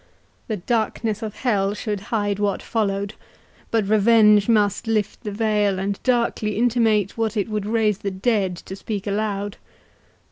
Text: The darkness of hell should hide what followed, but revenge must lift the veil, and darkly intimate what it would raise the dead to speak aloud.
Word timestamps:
The 0.47 0.57
darkness 0.57 1.21
of 1.21 1.35
hell 1.35 1.75
should 1.75 1.99
hide 2.09 2.39
what 2.39 2.63
followed, 2.63 3.13
but 3.69 3.87
revenge 3.87 4.49
must 4.49 4.87
lift 4.87 5.23
the 5.23 5.29
veil, 5.31 5.77
and 5.77 6.01
darkly 6.01 6.57
intimate 6.57 7.19
what 7.19 7.37
it 7.37 7.49
would 7.49 7.67
raise 7.67 7.99
the 7.99 8.09
dead 8.09 8.55
to 8.55 8.75
speak 8.75 9.05
aloud. 9.05 9.57